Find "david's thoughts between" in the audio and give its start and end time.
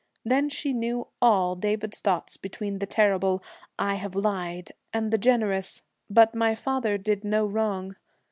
1.55-2.79